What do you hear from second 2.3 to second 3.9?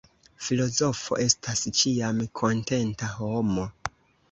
kontenta homo.